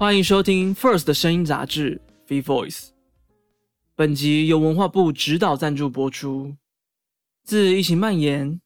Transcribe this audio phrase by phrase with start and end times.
[0.00, 2.00] 欢迎收听 First 的声音杂志
[2.34, 2.78] 《V Voice》。
[3.94, 6.56] 本集由文化部指导赞助播出。
[7.44, 8.60] 自疫情蔓延，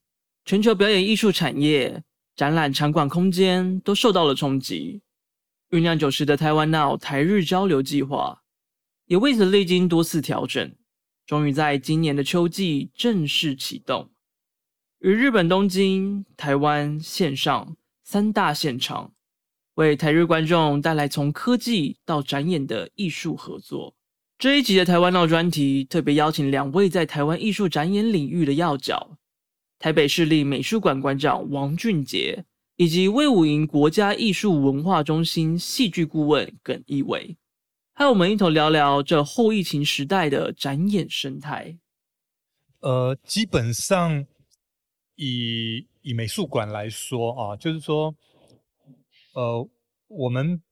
[0.44, 2.02] 全球表演艺术产业、
[2.36, 5.00] 展览场馆空间都受到了冲击。
[5.70, 8.42] 酝酿久时的台湾 Now 台日交流计划，
[9.06, 10.74] 也为此历经多次调整，
[11.26, 14.10] 终于在今年的秋季正式启动，
[15.00, 19.12] 与日本东京、台湾线上三大现场。
[19.74, 23.96] 为台日观众带来从科技到展演的艺术合作。
[24.36, 29.16] 这一集的台湾闹专题特别邀请两位在台湾艺术展演领域的要角：
[29.78, 32.44] 台北市立美术馆馆长王俊杰，
[32.76, 37.36] 以及魏武营国家艺术文化中心戏剧顾问耿一伟，
[37.94, 41.78] 和我们一同聊聊这后疫情时代的展演生态。
[42.80, 44.26] 呃，基本上
[45.14, 48.14] 以以美术馆来说啊，就是说。
[49.34, 49.68] 呃，
[50.06, 50.62] 我们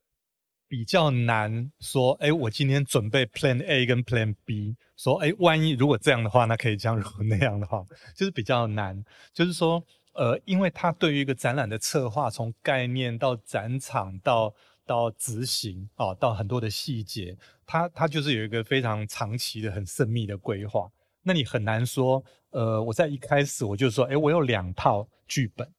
[0.72, 7.84] 比较难说，哎，我今天准备 Plan A 跟 Plan B，说，哎，万一如果这样的话，那可以这样；如果那样的话，
[8.16, 9.04] 就是比较难。
[9.34, 14.54] 就是说，呃，因为它对于一个展览的策划，从概念到展场到
[14.86, 17.36] 到执行啊，到很多的细节，
[17.66, 20.90] 它它就是有一个非常长期的、很慎密的规划。
[21.22, 25.70] 那你很难说，呃，我在一开始我就说，哎，我有两套剧本。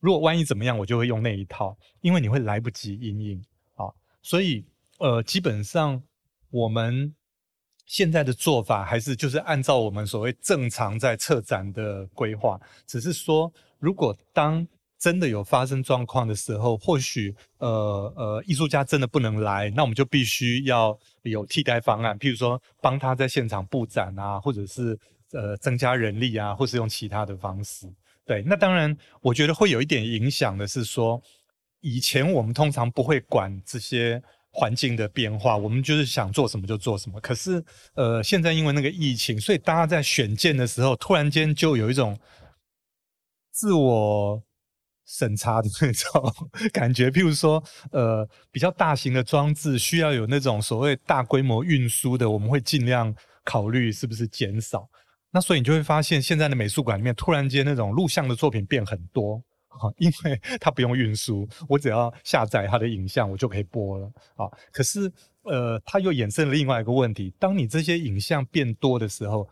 [0.00, 3.44] 如果万一怎么样，我就会用那一套，因为你会来不及应应。
[4.22, 4.64] 所以，
[4.98, 6.02] 呃，基本上
[6.50, 7.14] 我们
[7.86, 14.66] 现在的做法还是就是按照我们所谓正常在策展的规划，只是说，如果当
[14.98, 24.98] 真的有发生状况的时候，或许呃呃，艺术家真的不能来，那我们就必须要有替代方案，譬如说帮他在现场布展啊，或者是
[25.30, 27.86] 呃增加人力啊，或是用其他的方式。
[28.26, 31.22] 对，那当然，我觉得会有一点影响的是说，
[31.80, 37.20] 以前我们通常不会管这些环境的变化，我们就是想做什么就做什么。
[37.20, 42.18] 可是，呃，现在因为那个疫情，所以大家在选件的时候，突然间就有一种
[43.52, 44.42] 自我
[45.06, 46.34] 审查的那种
[46.72, 47.10] 感觉。
[47.10, 47.62] 譬如说，
[47.92, 53.14] 呃，比较大型的装置需要有那种所谓大规模运输的，我们会尽量
[53.44, 54.88] 考虑是不是减少。
[55.30, 64.46] 那所以你就会发现，现在的美术馆里面突然间那种录像的作品变很多啊，因为 它不用运输，我只要下载它的影像，我就可以播了啊。
[64.72, 65.10] 可是，
[65.42, 69.48] 呃，它又衍生了另外一个问题：当你这些影像变多的时候。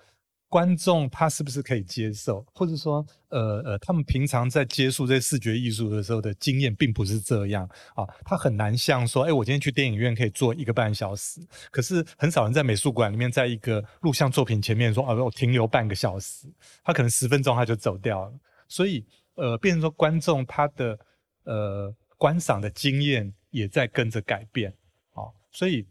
[0.49, 11.41] 观众他是不是可以接受，或者说，呃呃，他们平常在接触这些视觉艺术的时候的经验并不是这样啊，他很难像说，哎，我今天去电影院可以坐一个半小时，
[11.72, 16.47] 可是很少人在美术馆里面，在一个录像作品前面说，啊，我停留半个小时，
[16.84, 18.32] 他可能十分钟他就走掉了，
[18.69, 19.05] 所以，
[19.36, 20.98] 呃，变成说观众他的
[21.44, 24.70] 呃观赏的经验也在跟着改变
[25.12, 25.86] 啊，所以。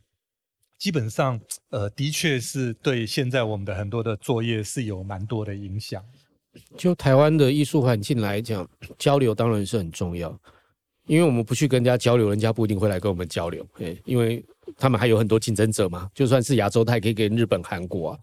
[0.77, 1.39] 基本上，
[1.69, 6.03] 呃，的确是对现在我们的很多的作业是有蛮多的影响。
[6.77, 8.69] 就台湾的艺术环境来讲，
[8.99, 10.37] 交流当然是很重要，
[11.07, 13.65] 因为我们不去跟人家交流，人家不一定会来跟我们交流。
[13.77, 14.45] 诶，因为
[14.77, 18.19] 他们还有很多竞争者嘛，就算是亚洲，他也可以跟日本、韩国啊。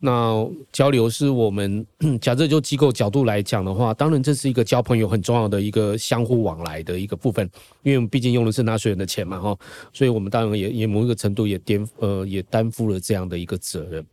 [0.00, 1.84] 那交流是我们
[2.20, 7.44] 假设就机构角度来讲的话，当然这是一个交朋友很重要的一个相互往来的一个部分，
[7.82, 9.58] 因为我们毕竟用的是纳税人的钱嘛，哈，
[9.92, 14.06] 所以我们当然也也某一个程度也颠呃也担负了这样的一个责任。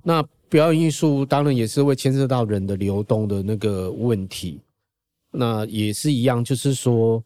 [0.00, 4.60] 那表演艺术当然也是会牵涉到人的流动的那个问题，
[5.32, 7.20] 那也是一样，就是说，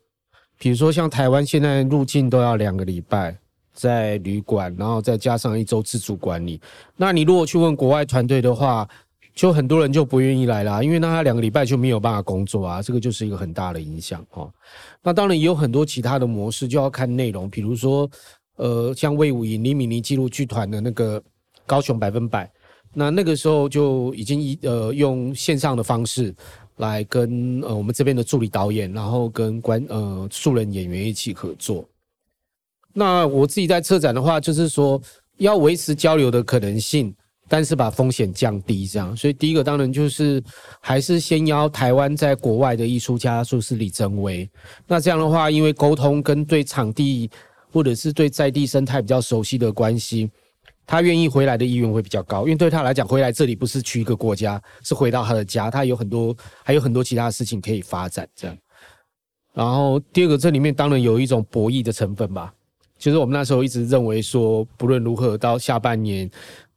[0.59, 3.37] 比如说像台湾现在入境都要两个礼拜。
[3.79, 6.61] 在旅馆，然后再加上一周自主管理。
[6.97, 8.89] 那你如果去问国外团队的话，
[9.37, 14.53] 就很多人就不愿意来啦，因为那他两个礼拜就没有办法工作啊，这个就是一个很大的影响哦。
[15.01, 18.11] 那当然也有很多其他的模式，就要看内容，比如说，
[18.57, 21.23] 呃，像魏武营、李米尼纪录剧团的那个
[21.65, 22.51] 高雄百分百，
[22.93, 26.35] 那那个时候就已经一呃用线上的方式
[26.79, 31.89] 来跟呃我们这边的助理导演，然后跟观呃素人演员一起合作。
[32.99, 35.01] 那我自己在策展的话，就是说
[35.37, 37.15] 要维持交流的可能性，
[37.47, 39.17] 但是把风险降低，这样。
[39.17, 40.43] 所以第一个当然就是
[40.81, 44.51] 还是先邀台湾在国外的艺术家，说是李增威。
[44.85, 47.31] 那这样的话，因为沟通跟对场地
[47.73, 50.29] 或者是对在地生态比较熟悉的关系，
[50.85, 58.59] 他愿意回来的意愿会比较高，因为对他来讲，回来这里不是去一个国家，是回到他的家，他有很多还有很多其他事情可以发展这样。
[59.55, 62.53] 然后第二个，这里面当然有一种博弈的成分吧，
[62.99, 66.29] 就是我们那时候一直认为说，不论如何，到下半年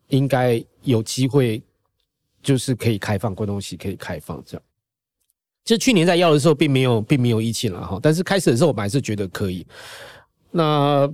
[0.09, 1.61] 应该有机会，
[2.43, 4.63] 就是可以开放关东西，可以开放这样。
[5.63, 7.99] 就去年在要的时候，并没有，并没有疫情了哈。
[8.01, 9.65] 但是开始的时候，我们还是觉得可以。
[10.49, 11.11] 那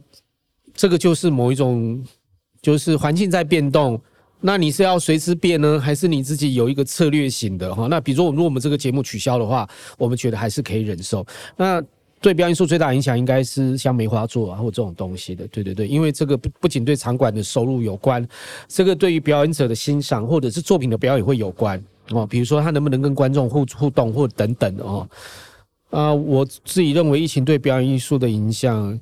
[0.73, 2.03] 这个就是某一种，
[2.61, 4.01] 就是环境在变动。
[4.39, 7.87] 那你是要随之变呢，还是你自己有一个策略型的哈？
[7.87, 9.67] 那比如说，如果我们这个节目取消的话，
[9.97, 11.25] 我们觉得还是可以忍受。
[11.55, 11.83] 那
[12.19, 15.47] 对表演艺术最大影响应该是像梅花座啊，或这种东西的。
[15.49, 18.27] 对对对，因为这个不不仅对场馆的收入有关，
[18.67, 21.81] 这个对于表演者的欣赏或者是作品的表演会有关。
[22.09, 25.09] 哦，比如说他能不能跟观众互互动或等等哦，
[25.89, 28.99] 啊，我自己认为疫情对表演艺术的影响，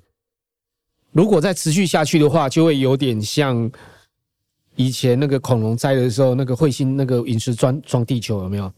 [1.12, 3.72] 如果再持续下去的话，就会有点像
[4.76, 8.74] 以前那个恐龙灾的时候，那个彗星那个陨石撞撞地球有没有？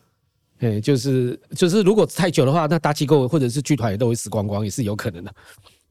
[0.59, 5.33] 哎，就是就是，如果太久的话，那大机构或者是剧团也都会死光光，也是有可能的。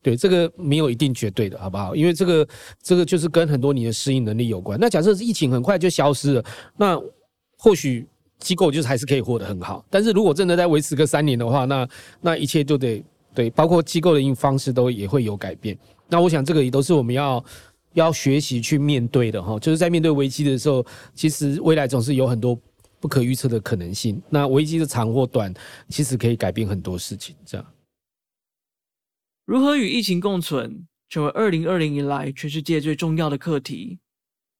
[0.02, 1.94] 对，这个没有一定绝对的，好不好？
[1.94, 2.48] 因为这个
[2.82, 4.78] 这个就是跟很多你的适应能力有关。
[4.80, 6.44] 那假设疫情很快就消失了，
[6.76, 7.00] 那
[7.58, 8.06] 或许。
[8.38, 11.88] 机构就是还是可以活得很好，但是如果真的在维持个三年的话，那
[12.20, 13.02] 那一切就得
[13.34, 15.74] 对，包括机构的应方式都也会有改变。
[16.06, 17.42] 那我想这个也都是我们要
[17.94, 19.58] 要学习去面对的哈。
[19.58, 20.84] 就是在面对危机的时候，
[21.14, 22.54] 其实未来总是有很多
[23.06, 24.20] 不可预测的可能性。
[24.28, 25.54] 那危机的长或短，
[25.88, 27.36] 其实可以改变很多事情。
[27.46, 27.66] 这样，
[29.44, 34.00] 如何与疫情共存，成为二零二零以来全世界最重要的课题。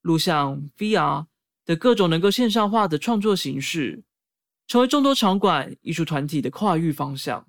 [0.03, 1.27] 录像 VR。
[1.65, 4.05] 的各种能够线上化的创作形式，
[4.69, 7.45] 成为众多场馆艺术团体的跨域方向。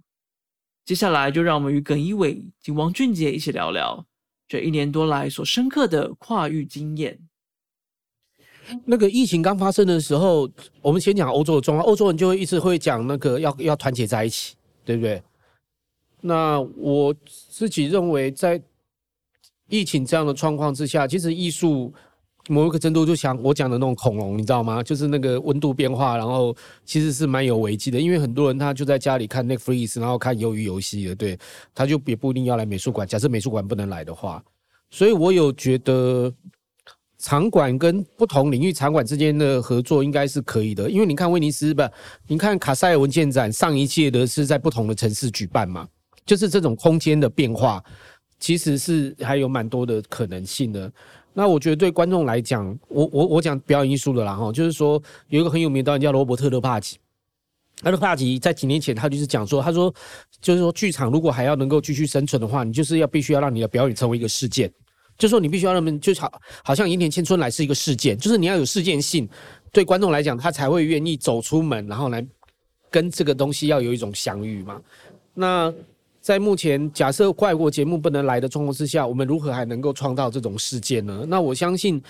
[0.84, 4.08] 接下来，就让我们与耿一伟及王俊杰一起聊聊
[4.48, 7.27] 这一年多来所深刻的跨域经验。
[8.86, 10.50] 那个疫情刚发生的时候，
[10.82, 15.22] 我们先讲欧洲的状况，欧洲人就会一直会讲那个要要团结在一起，对不对？
[16.22, 17.16] 那我
[17.50, 18.62] 自己认为，在
[19.70, 21.94] 疫情这样的状况之下，其实艺术。
[22.50, 24.82] 某一个程度就像我讲的那种恐龙，你知道吗？
[24.82, 26.56] 就是那个温度变化，然后
[26.86, 31.38] 其实是蛮有危机的，因为很多人他就在家里看 Netflix，然后看鱿鱼游戏的，对，
[31.76, 33.06] 他就也不一定要来美术馆。
[33.06, 34.42] 假设美术馆不能来的话，
[34.90, 36.34] 所以我有觉得
[37.28, 41.92] 场馆跟不同领域场馆之间的合作应该是可以的，因为你看威尼斯吧，
[42.26, 45.86] 你看卡塞尔文件展上一届的是在不同的城市举办嘛，
[46.26, 47.84] 就是这种空间的变化，
[48.40, 50.90] 其实是还有蛮多的可能性的。
[51.34, 56.96] 那我觉得对观众来讲，我我我讲表演艺术的啦哈，就是说有一个很有名的导演叫罗伯特·勒帕吉，
[57.84, 59.94] 勒帕吉在几年前他就是讲说，他说
[60.42, 64.72] 就是说剧场如果还要能够继续生存的话，你就是要必须要让你的表演成为一个事件，
[65.18, 66.32] 就说你必须要让他们就好，
[66.64, 69.28] 好像《银田千春来》是一个事件，就是你要有事件性，
[69.72, 72.26] 对观众来讲，他才会愿意走出门，然后来
[72.90, 74.82] 跟这个东西要有一种相遇嘛。
[75.34, 75.74] 那
[76.22, 81.26] 在目前假设外国节目不能来的状况之下，我们如何还能够创造这种事件呢？
[81.28, 82.02] 那我相信，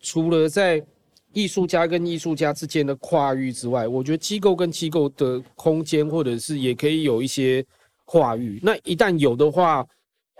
[0.00, 0.84] 除了在
[1.32, 7.64] 艺术家跟艺术家之间的跨域之外，我觉得机构跟机构的空间，或者是也可以有一些
[8.04, 8.58] 跨域。
[8.62, 9.86] 那一旦有的话，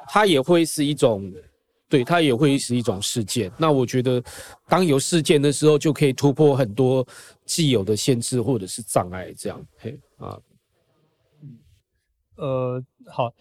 [0.08, 1.32] 它也会是一种，
[1.90, 3.50] 对，它也会是一种事件。
[3.58, 4.22] 那我觉得，
[4.69, 7.06] 当有事件的时候，就可以突破很多
[7.44, 9.34] 既有的限制或者是障碍。
[9.36, 10.38] 这样，嘿啊。
[12.36, 13.34] 呃，好，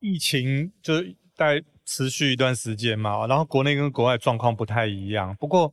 [0.00, 1.02] 疫情就
[1.34, 5.34] 待持续一段时间嘛，然后国内跟国外状况不太一样。
[5.40, 5.72] 不过，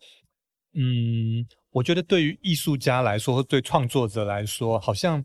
[0.73, 5.23] 嗯，我觉得对于艺术家来说，或对创作者来说，好像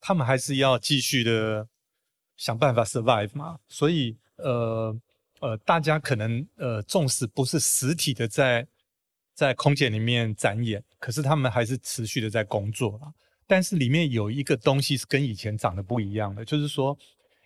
[0.00, 1.68] 他们还是要继续的
[2.36, 3.58] 想办法 survive 嘛。
[3.68, 4.98] 所以，呃
[5.40, 8.66] 呃，大家可能呃，纵使不是实体的在
[9.34, 13.12] 在空间里面展演，可是他们还是持续的在工作啊。
[13.46, 16.98] 但是里面有一个东西是跟以前长得不一样的，就是说，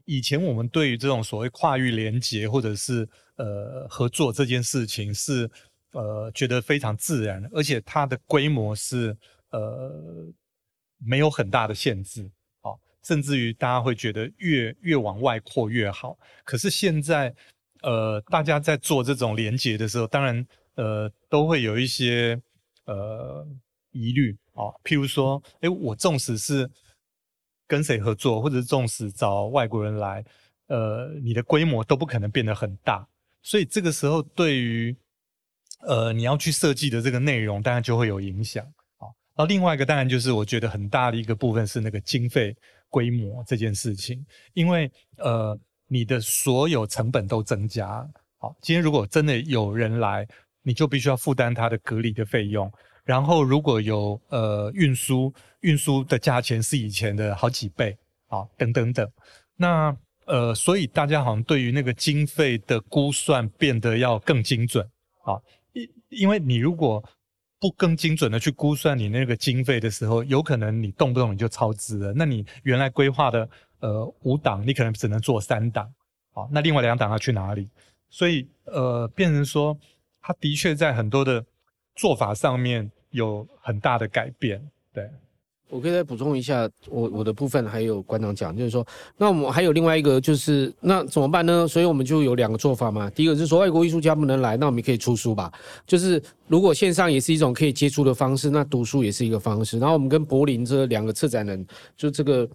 [0.07, 3.07] 以前我们对于这种所谓跨域连接或者是
[3.37, 5.51] 呃合作这件事情是
[5.93, 9.15] 呃觉得非常自然，而且它的规模是
[9.51, 10.33] 呃
[10.97, 12.25] 没有很大的限制，
[12.63, 16.19] 啊，甚至于大家会觉得越越往外扩越好。
[16.45, 17.35] 可是现在
[17.83, 22.41] 呃大家在做这种连接的时候，当然呃都会有一些
[22.85, 23.47] 呃
[23.93, 24.37] 疑虑。
[24.53, 26.69] 哦，譬如说，哎，我纵使是
[27.67, 30.23] 跟谁合作，或者是纵使找外国人来，
[30.67, 33.07] 呃，你的规模都不可能变得很大，
[33.43, 34.95] 所以这个时候对于
[35.87, 38.63] 呃你要去设计的这个内容，当然就会有影响。
[38.99, 42.55] 啊，然后另外一个当然就是我觉得很大的一个部分是那个经费
[42.91, 44.23] 规模这件事情，
[44.53, 45.59] 因为呃
[45.91, 48.09] 你的所有成本都增加。
[48.39, 50.27] 好，今天如果真的有人来。
[50.63, 52.71] 你就必须要负担他的隔离的费用。
[53.03, 59.11] 然后如果有呃运输，运输的价钱是以前的好几倍啊，等等等。
[59.57, 64.87] 那呃，所以大家好像对于那个经费的估算变得要更精准
[65.25, 65.41] 啊，
[65.73, 67.03] 因因为你如果
[67.59, 72.13] 不更精准的去估算你那个经费的时候，有可能你动不动你就超支了。
[72.15, 73.49] 那你原来规划的
[73.81, 75.91] 呃五档，你可能只能做三档，
[76.33, 77.69] 好，那另外两档要去哪里？
[78.09, 79.77] 所以呃，变成说，
[80.21, 81.45] 它的确在很多的
[81.95, 84.61] 做法上面有很大的改变，
[84.93, 85.09] 对。
[85.69, 88.85] 我可以再补充一下，我我的部分还有馆长讲，就是说，
[89.17, 91.69] 那我们还有另外一个，就是那怎么办呢？
[91.69, 93.09] 所以我们就有两个做法嘛。
[93.11, 95.53] 第一个是说，外国艺术家不能来，那我们可以出书吧。
[95.87, 99.79] 就是如果线上也是一种可以接触的方式，那读书也是一个方式。
[99.79, 101.65] 然后我们跟柏林这两个策展人，
[101.97, 102.51] 就这个。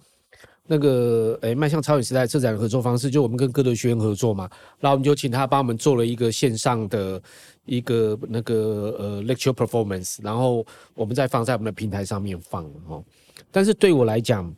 [0.68, 7.22] 那个诶，迈向超远时代策展合作方式，就我们跟歌德学院合作嘛，然后我们就请他帮我们做了一个线上的
[7.66, 13.04] 一个那个呃 lecture performance，然后我们再放在我们的平台上面放哦。
[13.52, 14.52] 但是对我来讲，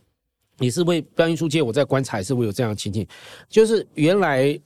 [0.59, 3.05] 也是为表演艺术界，我在观察是会有这样的情景，
[3.49, 4.57] 就是原来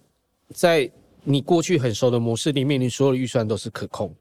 [0.53, 0.87] 在
[1.23, 4.13] 你过去很熟的模式里面，你所有的预算都是可控，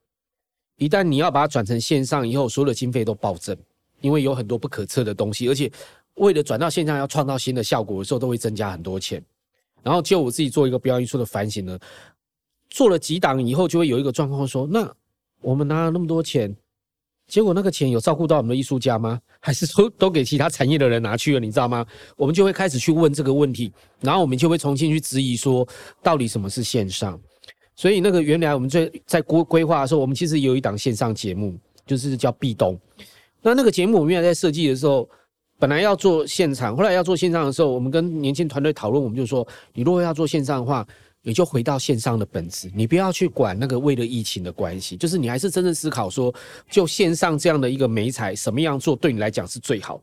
[0.79, 3.55] 一旦你要把它转成线上以后，所有的经费都暴增，
[4.01, 5.71] 因为有很多不可测的东西，而且。
[6.15, 9.23] 为了转到线上要创造新的效果的时候，都会增加很多钱。
[9.83, 11.79] 然后就我自己做一个表演艺术的反省呢，
[12.69, 14.93] 做了几档以后，就会有一个状况说：那
[15.41, 16.55] 我们拿了那么多钱，
[17.27, 19.19] 结果那个钱有照顾到我们的艺术家吗？
[19.41, 21.41] 还是说都给其他产业的人拿去了？
[21.41, 21.87] 你知道吗？
[22.17, 25.67] 我们就会开始去问这个问题，然后我们就会重新去质疑说，
[26.03, 27.19] 到底什么是线上？
[27.75, 32.79] 所以那个原来我们在在规规划的时候，我们其实有一档线上节目，就是叫壁咚。
[33.41, 35.09] 那那个节目我们原来在设计的时候。
[35.61, 40.85] 本来要做现场，后来要做线上的时候，我们跟年轻团队讨论，我们就说，你如果要做线上的话，
[41.23, 46.35] 你就回到线上的本质，你不要去管那个为了疫情的关系，就是你还是真正思考说，
[46.71, 50.01] 就线上这样的一个美彩，什么样做对你来讲是最好。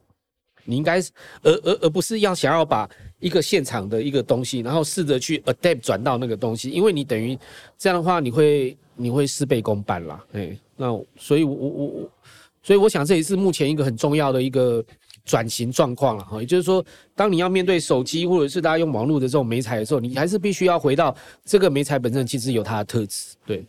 [0.64, 1.00] 你应该，
[1.42, 2.88] 而而而不是要想要把
[3.20, 7.36] 一个现场的一个东西，然后试着去 adapt 转到那个东西，因为你等于
[7.80, 10.24] 这样的话，你会你会事倍功半啦。
[10.34, 10.88] 哎，那
[11.18, 12.12] 所以，我我我，
[12.62, 14.86] 所以我想这也是目前一个很重要的一个。
[15.27, 23.65] 转型状况了哈，也就是说，当你要面对手机或者是大家用网络的这种媒材的时候，你还是必须要回到这个媒材本身其实有它的特质，对，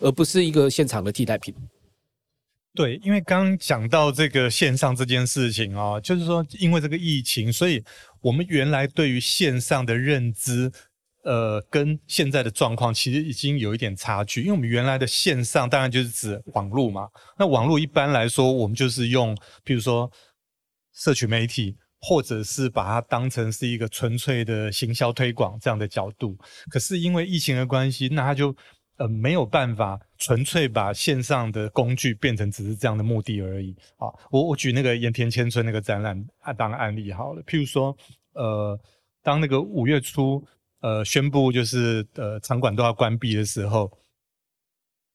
[0.00, 1.54] 而不是一个现场的替代品。
[2.74, 7.82] 对，因为刚讲到这个线上这件事情啊，就是说，因为这个疫情，所以
[8.20, 10.70] 我们原来对于线上的认知，
[11.24, 14.42] 呃，跟现在的状况其实已经有一点差距。
[14.42, 17.08] 因为我们原来的线上当然就是指网络嘛，
[17.38, 19.34] 那网络一般来说，我们就是用，
[19.64, 20.10] 比如说。
[20.92, 26.36] 社群媒体，或者是把它当成是一个纯粹的行销推广这样的角度，
[26.70, 28.54] 可是因为疫情的关系，那他就
[28.96, 34.06] 呃没有办法纯粹把线上的工具变成只是这样的目的而已啊。
[34.30, 36.24] 我我举那个盐田千春那个展览
[36.56, 37.96] 当案例好了，譬如说，
[38.34, 38.78] 呃，
[39.22, 40.44] 当那个五月初
[40.80, 43.90] 呃宣布就是呃场馆都要关闭的时候，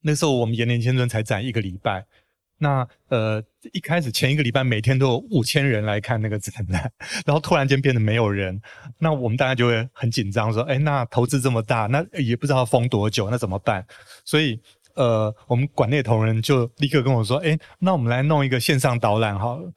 [0.02, 2.06] 那时候我们盐田千春才展一个礼拜。
[2.60, 6.92] 那呃，一开始前一个礼拜每天都有五千人来看那个展览，
[7.26, 8.60] 然后突然间变得没有人，
[8.98, 13.86] 那我们大家就会很紧张，说，哎，那投资这么大，那也不知道封多久，那怎么办？
[14.26, 14.60] 所以
[14.96, 19.72] 呃，我们馆内同仁就立刻跟我说，哎，那我们来弄一个线上导览好了，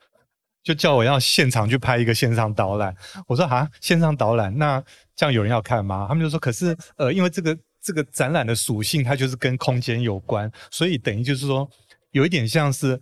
[0.63, 2.95] 就叫我要现场去拍一个线上导览。
[3.27, 4.83] 我说啊，线上导览，那
[5.15, 6.07] 这样有人要看吗？
[6.09, 11.69] 他们就说，可是呃，因为这个这个展览的属性它就是跟空间有关，所以等于就是说。
[12.11, 12.99] 有一点像是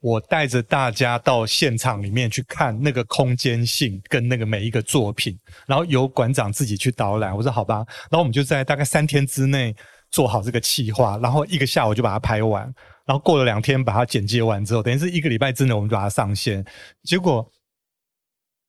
[0.00, 7.36] 我带着大家到现场里面去看那个空间性跟那个每一个作品，然后由馆长自己去导览。
[7.36, 9.74] 我说好吧，然后我们就在大概三天之内
[10.10, 12.62] 做好这个企划，然后一个下午就把它拍完，
[13.04, 16.64] 然后过了两天把它剪接完之后，等于是一个礼拜之内我们就把它上线。
[17.02, 17.46] 结果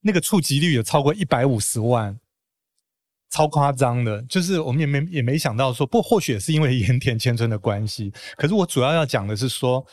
[0.01, 2.19] 那个触及率有超过一百五十万。
[3.31, 8.11] 超夸张的，就是我们也没也没想到说，不或许也是因为盐田千春的关系。
[8.35, 9.85] 可是我主要要讲的是说，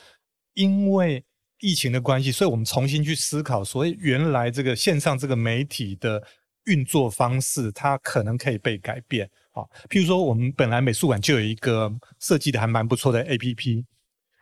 [0.54, 1.25] 因为
[1.61, 6.21] 疫情的关系，所以我们重新去思考，所以原来这个线上这个媒体的
[6.64, 9.62] 运作方式，它可能可以被改变啊。
[9.88, 13.85] 譬如说，我们本来美术馆就有一个设计的还蛮不错的 A P P，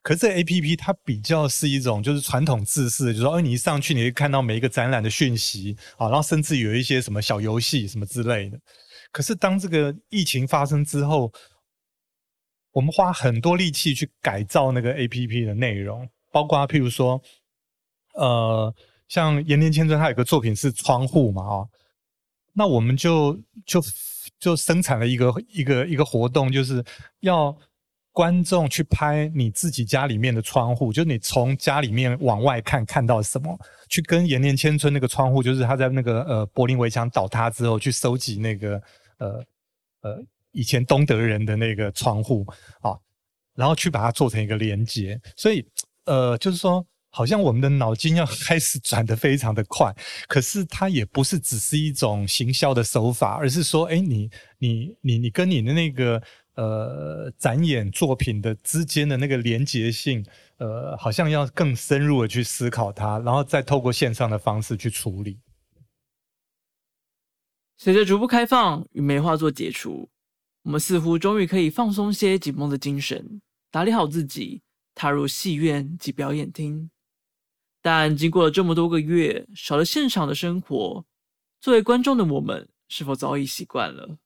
[0.03, 8.59] 可是这 A P P 它比较是一种就是传统制式，就说，哎，你一上去你会看到每一个展览的讯息啊，然后甚至有一些什么小游戏什么之类的。
[9.17, 11.33] 可是，当这个疫情发生之后，
[12.71, 17.19] 我们花很多力气去改造那个 A P P 的内容，包括譬如说，
[18.13, 18.75] 呃，
[19.09, 21.67] 像延年千春他有个作品是窗户嘛，啊，
[22.53, 23.83] 那我们就就
[24.39, 26.85] 就生产了一个一个一个活动，就是
[27.21, 27.57] 要
[28.13, 33.59] 观众去拍你自己家里面的窗户，就是你从家里面往外看看到什么，
[33.89, 38.79] 去跟延年千村那个窗户，就是他在那个呃柏林围墙倒塌之后去收集那个
[39.19, 39.45] 呃
[40.03, 42.47] 呃以前东德人的那个窗户
[42.81, 42.97] 啊，
[43.55, 45.67] 然后去把它做成一个连接，所以
[46.05, 46.87] 呃就是说。
[47.09, 49.91] 好像我们的脑筋要 开始转得非常的快，
[50.29, 56.23] 可是它也不是只是一种行销的手法，而是说，哎，你你你你跟你的那个
[56.57, 60.23] 呃展演作品的之间的那个连结性，
[60.59, 65.39] 呃，好像要更深入的去思考它，然后再透过线上的方式去处理。
[67.77, 70.09] 随着逐步开放与梅花座解除，
[70.63, 73.41] 我们似乎终于可以放松些紧绷的精神，
[73.71, 74.63] 打理好自己，
[74.95, 76.91] 踏入戏院及表演厅。
[77.83, 81.05] 但经过了这么多个月，少了现场的生活，
[81.61, 84.19] 作为观众的我们，是否早已习惯了？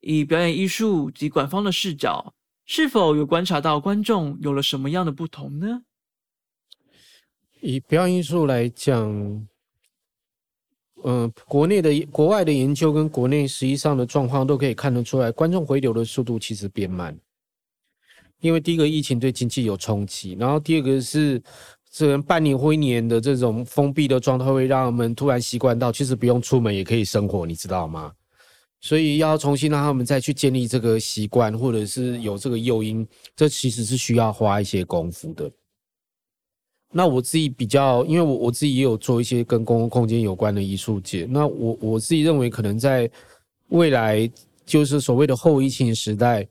[0.00, 2.34] 以表演艺术及官方的视角，
[2.64, 5.82] 是否有观察到观众有了什么样的不同呢？
[7.60, 9.48] 以表演艺术来讲，
[11.04, 17.16] 嗯，国内的、国外的研究跟国内实际上的状况都可以看得出来，观众回流的速度其实变慢。
[18.40, 21.42] 因为第一个疫情对经济有冲击，然后第二个是。
[21.96, 28.12] 只能半年或一年的这种封闭的状态，会让他们突然习惯到，其实不用出门也可以生活，你知道吗？
[28.80, 33.06] 所以要重新让他们再去建立这个习惯，或者是有这个诱因，
[33.36, 35.48] 这其实是需要花一些功夫的。
[36.96, 43.10] 那我自己比较，因为我我自己也有做一些跟公共空间有关的艺术节，那我我自己认为，可能在
[43.70, 44.30] 未来，
[44.64, 46.46] 就是所谓的后疫情时代。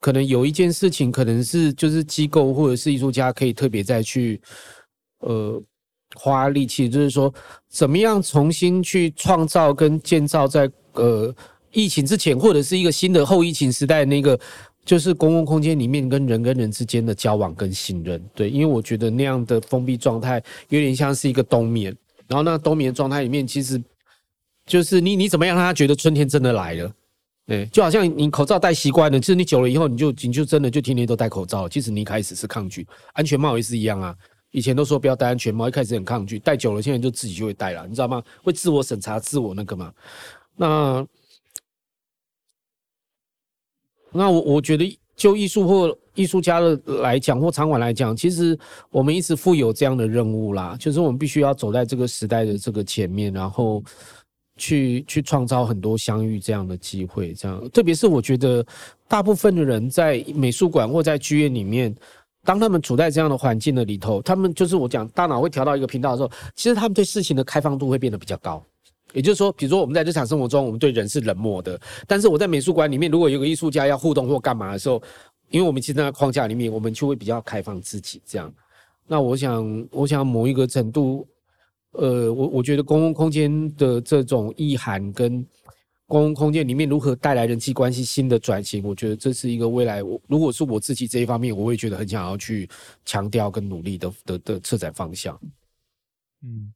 [0.00, 4.40] 可能有一件事情，可能是就是机构或者是艺术家可以特别再去，
[5.18, 5.62] 呃，
[6.14, 7.30] 花力气，就是说
[7.68, 11.34] 怎么样重新去创造跟建造在呃
[11.70, 14.40] 疫情之前或者是一个新的后疫情时代那个，
[14.90, 18.20] 就是公共空间里面跟人跟人之间的交往跟信任。
[18.34, 23.80] 对，因为我觉得那样的封闭状态有点像是一个冬眠，然后那冬眠状态里面，其实
[24.66, 26.92] 就是你你怎么样让他觉得春天真的来了。
[27.46, 31.68] 对，就好像你口罩戴习惯了，其实你久了以后，你就你就真的就天天都戴口罩。
[31.68, 34.12] 其实你一开始是抗拒，安全帽也是一样啊。
[34.50, 38.20] 以前都说不要戴安全帽，一开始很抗拒，戴久了现在就自己就会戴了，你知道吗？
[38.42, 39.92] 会自我审查、自我那个嘛。
[40.56, 41.06] 那
[44.12, 48.58] 那我我觉得，就艺术或艺术家的来讲，或场馆来讲，其实
[48.90, 53.82] 我们一直负有这样的任务啦，就是我们必须要走在这个时代的这个前面，然后。
[54.56, 58.62] 去去创造很多相遇这样的机会，这样特别是我觉得
[59.08, 61.94] 大部分的人在美术馆或在剧院里面，
[62.44, 68.62] 当他们处在这样的环境的里头，他们就是我讲大脑会调到一个频道的时候，其实他们对事情的开放度会变得比较高。
[69.12, 75.02] 也就是说，比如说我们在日常生活中，我们对人是冷漠的，但是我在美术馆里面，如果有个艺术家要互动或干嘛的时候，
[75.50, 78.52] 因为我们其实在框架里面，我们就会比较开放自己这样。
[79.06, 81.26] 那我想， 我想某一个程度。
[81.94, 85.44] 呃，我我觉得公共空间的这种意涵跟
[86.06, 90.00] 公共空间里面如何带来人际关系新的转型，我觉得这是一个未来。
[90.00, 92.68] 我如果是我自己这一方面，我会觉得很想要去
[93.04, 95.36] 强调跟努力的的的策展方向。
[96.44, 96.72] 嗯，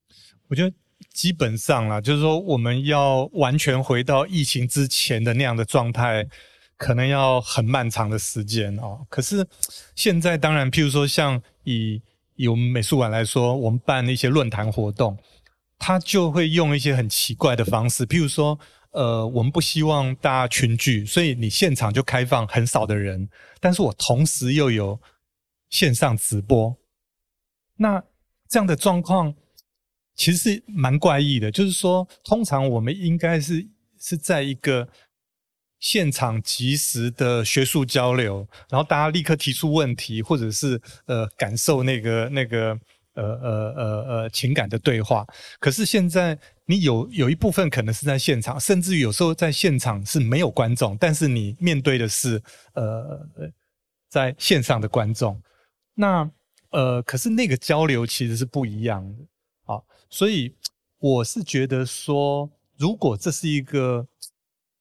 [0.48, 0.74] 我觉得
[1.14, 6.27] 基本上啦，就是说我们要完全回到疫情之前的那样的状态，
[6.77, 9.07] 可能要很漫长的时间哦。
[9.09, 9.46] 可是
[9.94, 12.03] 现在当然，譬如说像以
[12.35, 15.16] 以我们美术馆来说，我们办一些论坛活动，
[15.79, 18.59] 他就会用一些很奇怪的方式，譬如说，
[18.90, 23.29] 呃，我们不希望大家群聚，所以你现场就开放很少的人，
[23.61, 25.00] 但是我同时又有
[25.70, 26.77] 线上直播，
[27.77, 28.03] 那
[28.48, 29.33] 这样的状况
[30.14, 31.50] 其实是蛮怪异的。
[31.50, 33.66] 就是说，通常我们应该是
[34.00, 34.88] 是在一个。
[35.81, 42.68] 现场及时的学术交流，然后大家立刻提出问题，或者是呃感受那个那个
[43.12, 45.27] 呃呃呃呃情感的对话。
[45.61, 53.20] 可是现在你有有一部分可能是在现场，甚至于有时候在现场是没有观众，但是你面对的是呃
[54.09, 55.38] 在线上的观众。
[55.94, 56.27] 那
[56.70, 59.24] 呃可是那个交流其实是不一样的，
[60.08, 60.54] 所以
[60.98, 64.06] 我是觉得说，如果这是一个。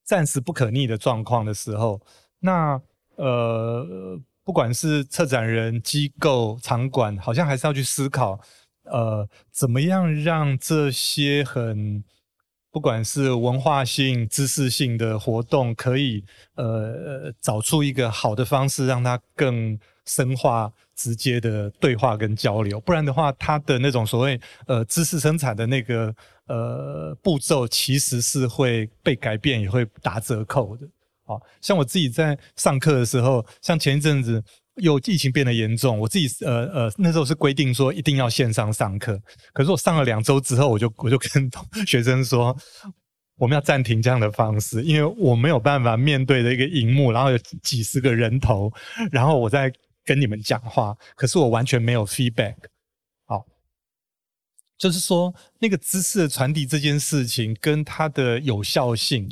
[0.06, 2.00] 暂时不可逆的状况的时候，
[2.40, 2.80] 那
[3.16, 8.38] 呃，不管是策展人、机构、场馆，好像还是要去思考，
[8.84, 12.04] 呃，怎么样让这些很
[12.70, 22.80] 不管是文化性、知识性的活动，可以呃找出一个好的方式，让它更深化、直接的对话跟交流。
[22.82, 26.14] 不然的话，它的那种所谓呃知识生产的那个。
[26.48, 30.86] 呃，步骤其实是会被改变，也会打折扣的
[31.26, 34.44] 哦，像我自己在上课的时候，像前一阵子
[34.76, 39.18] 又疫情变得严重，我自己呃呃那时候是规定说一定要线上上课，
[39.54, 41.50] 可是我上了两周之后，我就 我就跟
[41.88, 42.54] 学生说，
[43.38, 48.70] 我们要暂停这样的方式，因为我没有办法面对的一个荧幕，然后有几十个人头，
[49.14, 49.72] 然后我在
[50.04, 52.56] 跟你们讲话，可是我完全没有 feedback。
[53.26, 53.46] 好，
[54.78, 59.30] 就是说那个知识的传递这件事情跟它的有效性，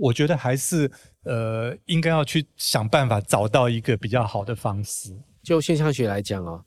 [0.00, 0.90] 我觉得还是
[1.24, 5.16] 呃应该要去想办法找到一个比较好的方式。
[5.42, 6.64] 就现象学来讲哦，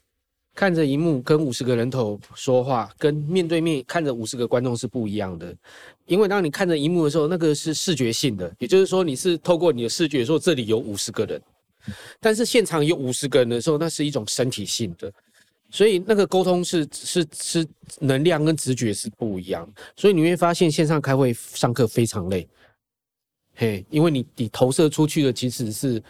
[0.54, 5.56] 看着荧幕跟五十个人头说话，跟面对面看着五十个观众是不一样的。
[6.06, 11.42] 因为当你看着荧幕的时候，那个是视觉性的，也就是说你是透过你的视觉说这里有五十个人，
[12.20, 15.12] 但是现场有五十个人的时候，那是一种身体性的，
[15.70, 17.68] 所以那个沟通是是是
[18.00, 19.68] 能量跟直觉是不一样。
[19.96, 22.48] 所以你会发现线上开会上课非常累，
[23.56, 26.04] 嘿，因为你你投射出去的其实是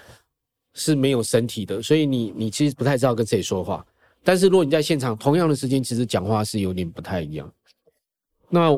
[0.73, 3.85] 是没有身体的，所以你你其实不太知道跟谁说话。
[4.23, 7.51] 但是如果你在现场，同样的时间，其实讲话是有点不太一样。
[8.49, 8.71] 那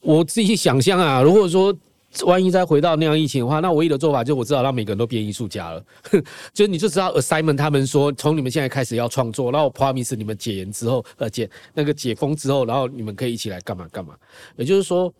[0.00, 1.76] 我自己想象啊，如果说
[2.24, 5.84] 万一再回到那样疫情的话，那唯一的做法就是我知道让每个人都变艺术家了，
[6.54, 14.16] 就是你就知道 assignment 他们说从你们现在开始要创作，然后 promise 你们解严之后，呃解那个解封之后，然后你们可以一起来干嘛干嘛。
[14.56, 15.12] 也就是说，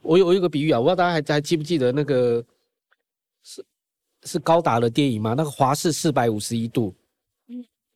[0.00, 2.42] 我有我有个比喻啊，我不知道大家还还记不记得那个
[3.42, 3.64] 是
[4.24, 5.34] 是高达的电影吗？
[5.36, 6.94] 那个华氏四百五十一度，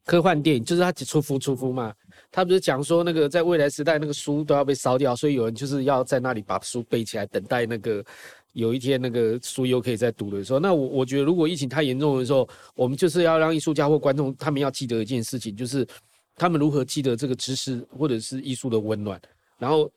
[0.05, 1.95] 科幻电影就是他出夫出夫嘛。
[2.31, 8.05] 他不是讲说那个在未来时代那个书都要被烧掉，所以有人就是要在那里把书背起来，等待那个
[8.53, 10.59] 有一天那个书又可以再读的时候。
[10.59, 15.87] 那我我觉得如果疫情太严重的时候，我们就是要让艺术家或观众他们要记得一件事情，就是
[16.35, 19.21] 他们如何记得这个知识或者是艺术的温暖，
[19.59, 19.91] 然后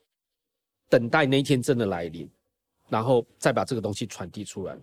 [0.89, 2.30] 等待那一天真的来临，
[2.88, 4.77] 然后再把这个东西传递出来。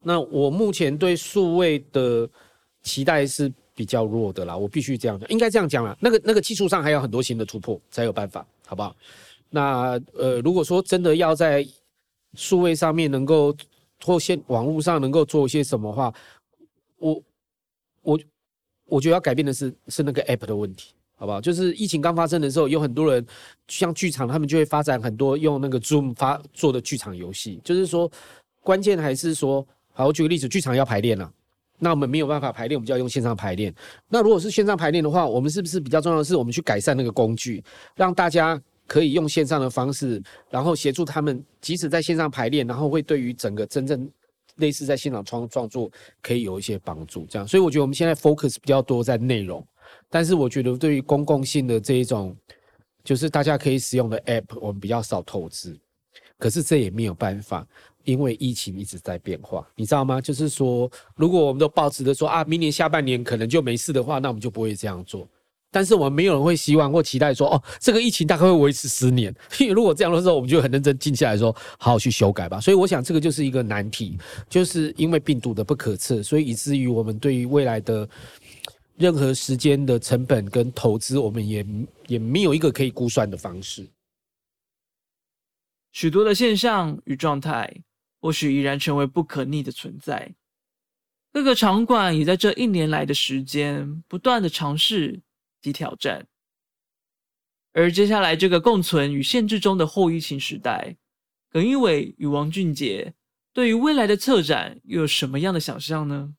[0.00, 2.28] 那我目前对数位的
[2.82, 3.52] 期待是。
[3.74, 5.96] 比较弱的啦，我必须这样讲，应该这样讲啦。
[6.00, 8.94] 那个那个技术上还有很多新的突破才有办法，好不好？
[9.50, 11.66] 那呃，如果说真的要在
[12.34, 13.54] 数位上面能够
[14.02, 16.12] 或线网络上能够做一些什么话，
[16.98, 17.22] 我
[18.02, 18.20] 我
[18.86, 21.40] 我觉得要改变的是是那个 app 的问题，好不好？
[21.40, 23.24] 就是疫情刚发生的时候，有很多人
[23.68, 28.10] 像剧场，他们就会发展很多用那个 Zoom 发做的剧场游戏，就是说
[28.60, 31.30] 关键还是说，好，我举个例子，剧场要排练了。
[31.84, 33.74] 那我们没有办法排练，我们就要用线上排练。
[34.08, 37.60] 那如果是线上排练的话，我们是不是比较重要的是，我们去改善那个工具，
[37.96, 44.08] 让大家可以用线上的方式，然后协助他们，即使在线上排练，然后会对于整个真正
[44.58, 45.90] 类似在现场创创作，
[46.22, 47.26] 可以有一些帮助。
[47.28, 49.66] 这样，所以我觉得我们现在 focus 比较多在内容，
[50.08, 52.36] 但是我觉得对于公共性的这一种，
[53.02, 55.76] 就是大家可以使用的 app，我们比较少投资。
[56.38, 57.66] 可是这也没有办法。
[58.04, 60.20] 因为疫情一直在变化，你知道吗？
[60.20, 65.28] 就是说，如果我们都保持着说啊，明年下半年可能就没事的话，那我们就不会这样做。
[65.74, 69.34] 但是我们没有人会希望或期待说，哦，这个疫情大概会维持十年。
[69.58, 72.60] 因为如果这样的时候，我们就很认真静下来说，好好去修改吧。
[72.60, 74.18] 所以我想，这个就是一个难题，
[74.50, 78.06] 就是因为病毒的不可测，所以以至于我们对于未来的
[78.98, 81.66] 任何时间的成本跟投资，我们也
[82.06, 83.88] 也没有一个可以估算的方式。
[85.92, 87.82] 许多的现象与状态。
[88.22, 90.32] 或许已然成为不可逆的存在。
[91.32, 95.20] 各个场馆也在这一年来的时间不断的尝试
[95.60, 96.28] 及挑战。
[97.72, 100.96] 而接下来这个共存与限制中的后疫情时代，
[101.50, 103.12] 耿一伟与王俊杰
[103.52, 106.32] 对于未来的策展又有什么样的想象呢？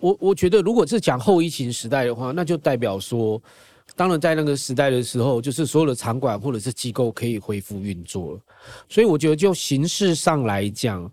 [0.00, 3.42] 我我觉得，如果是讲后疫情时代的话，那就代表说。
[3.96, 8.40] 当然，在那个时代的时候，就是所有的场馆或者是机构可以恢复运作了。
[8.88, 11.08] 所以我觉得，就形式上来讲，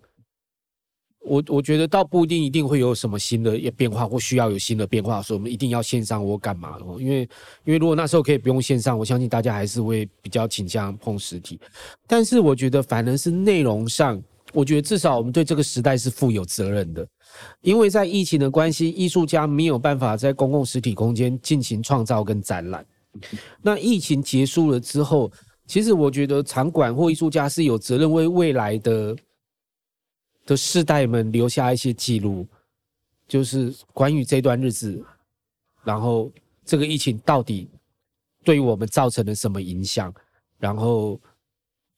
[1.19, 6.85] 我我觉得倒不一定一定会有什么新的变化，或需要有新的变化，说我们一定要线上或干嘛的。
[6.99, 7.21] 因为
[7.65, 11.59] 因为如果那时候可以不用线上，我相信大家还是会比较倾向碰实体。
[12.07, 14.19] 但是我觉得，反而是内容上，
[14.53, 17.07] 我觉得至少我们对这个时代是负有责任的。
[17.61, 22.85] 因为在疫情的关系，艺术家没有办法在公共实体空间进行创造跟展览。
[23.61, 25.31] 那疫情结束了之后，
[25.67, 29.15] 其实我觉得场馆或艺术家是有责任为未来的
[30.45, 32.47] 的世代们留下一些记录，
[33.27, 35.03] 就是关于这段日子，
[35.83, 36.31] 然后
[36.65, 37.69] 这个疫情到底
[38.43, 40.13] 对我们造成了什么影响，
[40.57, 41.19] 然后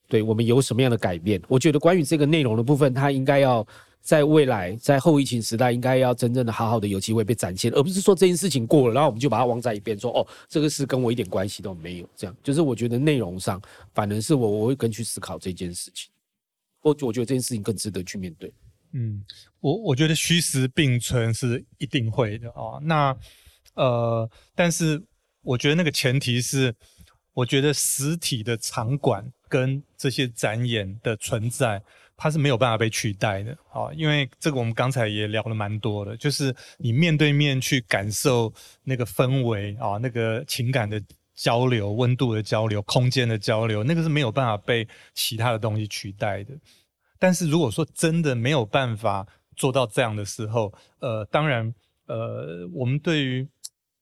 [0.08, 1.42] 对我们有什么样的改变？
[1.48, 3.66] 我觉得关于这个内容的部分，它应该要。
[4.04, 12.10] 在未来，在后疫情时代，应该要真正的好好的有机会被展现，而不是说这件事情过了，然后我们就把它忘在一边，说哦，这个事跟我一点关系都没有。
[12.14, 13.62] 这样，就是我觉得内容上，
[13.94, 16.12] 反而是我我会更去思考这件事情。
[16.82, 18.54] 我我觉得这件事情更值得去面对。
[18.92, 19.24] 嗯，
[19.62, 22.78] 我我觉得虚实并存是一定会的啊。
[22.82, 23.18] 那
[23.76, 25.02] 呃，但是
[25.42, 26.76] 我觉得那个前提是，
[27.34, 31.82] 我觉得实体的场馆跟这些展演的存在，
[32.24, 33.92] 它是没有办法被取代的啊。
[33.94, 38.54] 因为这个我们刚才也聊了蛮多的，就是你面对面去感受
[38.86, 41.04] 那个氛围啊，那个情感的
[41.36, 46.54] 交流、温度的交流、空间的交流，那个是没有办法被其他的东西取代的。
[47.20, 51.76] 但是如果说真的没有办法做到这样的时候，呃，当然，
[52.08, 53.46] 呃，我们对于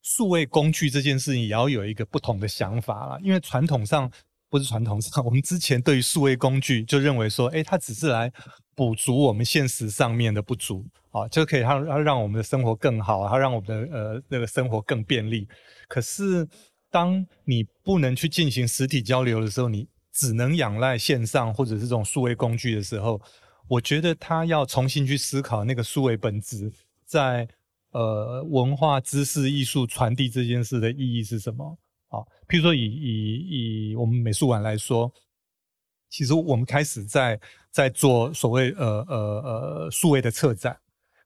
[0.03, 3.17] 数位工具这件事情也要有一个不同的想法啦。
[3.23, 4.11] 因为传统上
[4.51, 8.29] 不是传统上，我们之前对于数位工具就认为说，哎，它只是来
[8.75, 15.47] 补足我们现实上面的不足，啊，就可以让让让我们的生活更好，它让我们的呃那个生活更便利。
[15.87, 16.45] 可是
[16.89, 23.21] 当你不能去进行实体交流的时候，你只能仰赖线上或者是这种数位工具的时候，
[23.69, 26.69] 我觉得他要重新去思考那个数位本质
[27.05, 27.47] 在
[27.91, 31.77] 呃文化、知识、艺术传递这件事的意义是什么？
[32.51, 35.09] 譬如说以以以我们美术馆来说，
[36.09, 37.39] 其实我们开始在
[37.71, 40.77] 在做所谓呃呃呃数位的策展，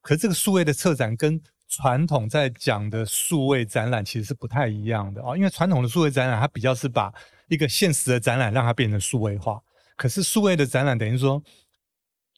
[0.02, 7.12] 可是这个数位的策展跟传统在讲的数位展览其实是不太一样的啊，因为传统的数位展览它比较是把
[7.48, 9.60] 一个现实的展览让它变成数位化，
[9.96, 11.42] 可是数位的展览等于说，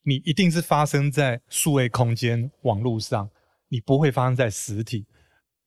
[0.02, 3.28] 你一定是发生在数位空间网络上，
[3.68, 5.04] 你不会发生在实体，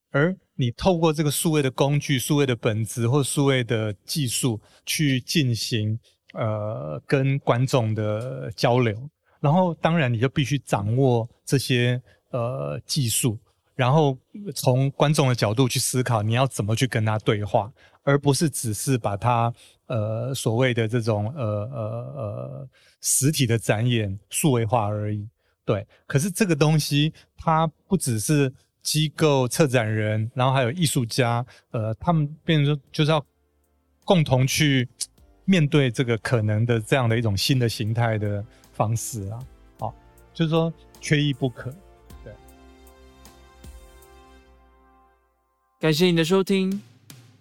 [0.10, 6.00] 而你透过这个数位的工具、数位的本质或数位的技术去进行
[6.34, 13.40] 呃跟观众的交流，然后当然你就必须掌握这些呃技术，
[13.76, 14.16] 然后
[14.54, 17.72] 从观众的角度去思考你要怎么去跟他对话。
[18.04, 19.54] 而不是只是把它
[19.86, 21.82] 呃所谓的这种呃呃
[22.16, 22.70] 呃
[23.00, 25.30] 实体的展演数位化而已，
[25.64, 25.86] 对。
[26.08, 28.52] 可是这个东西它不只是
[28.84, 33.24] 机构策展人，然后还有艺术家，呃，他们变成说就是要
[34.04, 34.88] 共同去
[35.46, 39.40] 面对这个可能的这样的一种新的形态的方式啊，
[39.80, 39.94] 好，
[40.34, 41.72] 就是说缺一不可。
[42.24, 42.34] 对，
[45.80, 46.82] 感谢你的收听。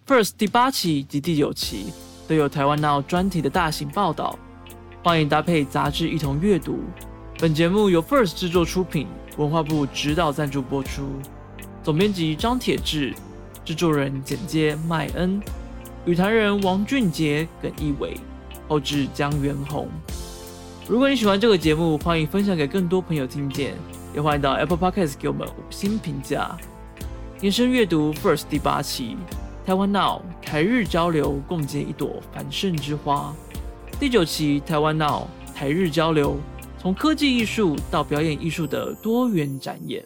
[0.05, 1.93] First 第八期及第九期
[2.27, 4.37] 都有台湾闹专题的大型报道，
[5.03, 6.79] 欢迎搭配杂志一同阅读。
[7.39, 11.03] 本节目由 First 制作出品，文化部指导赞助播出。
[11.83, 13.13] 总编辑张铁志，
[13.63, 15.41] 制作人简介麦恩，
[16.05, 18.17] 语坛人王俊杰、耿一伟，
[18.67, 19.87] 后制江元宏。
[20.87, 23.73] 如果你喜欢这个节目，欢迎分享给更多朋友听见，
[24.13, 26.57] 也欢迎到 Apple Podcast 给我们五星评价。
[27.39, 29.17] 延伸阅读 First 第八期。
[29.63, 33.33] 台湾 Now 台日交流，共结一朵繁盛之花。
[33.99, 36.37] 第九期台湾 Now 台日交流，
[36.81, 40.03] 从科技艺术到表演艺术的多元展演。